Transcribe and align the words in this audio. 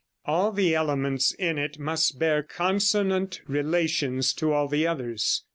All 0.25 0.51
the 0.51 0.73
elements 0.73 1.31
in 1.31 1.59
it 1.59 1.77
must 1.77 2.17
bear 2.17 2.41
consonant 2.41 3.39
relations 3.47 4.33
to 4.33 4.51
all 4.51 4.67
the 4.67 4.87
others. 4.87 5.43